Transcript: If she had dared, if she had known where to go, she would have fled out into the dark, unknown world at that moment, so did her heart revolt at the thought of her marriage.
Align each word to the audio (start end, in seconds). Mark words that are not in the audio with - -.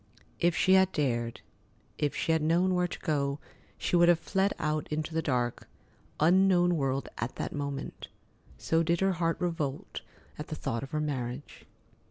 If 0.39 0.55
she 0.55 0.73
had 0.73 0.91
dared, 0.93 1.41
if 1.99 2.15
she 2.15 2.31
had 2.31 2.41
known 2.41 2.73
where 2.73 2.87
to 2.87 2.99
go, 3.01 3.37
she 3.77 3.95
would 3.95 4.09
have 4.09 4.17
fled 4.17 4.51
out 4.57 4.87
into 4.87 5.13
the 5.13 5.21
dark, 5.21 5.67
unknown 6.19 6.75
world 6.75 7.07
at 7.19 7.35
that 7.35 7.53
moment, 7.53 8.07
so 8.57 8.81
did 8.81 8.99
her 9.01 9.11
heart 9.13 9.37
revolt 9.39 10.01
at 10.39 10.47
the 10.47 10.55
thought 10.55 10.81
of 10.81 10.89
her 10.89 10.99
marriage. 10.99 11.65